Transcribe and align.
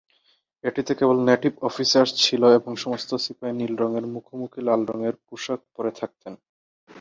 এটিতে 0.63 0.91
কেবল 0.99 1.17
native 1.29 1.53
officer 1.69 2.05
ছিল 2.21 2.41
এবং 2.57 2.71
সমস্ত 2.75 3.09
সিপাহী 3.23 3.53
নীল 3.59 3.73
রঙের 3.81 4.05
মুখোমুখি 4.13 4.59
লাল 4.67 4.81
রঙের 4.89 5.15
পোশাক 5.27 5.59
পরে 5.75 5.91
থাকতেন। 5.99 6.33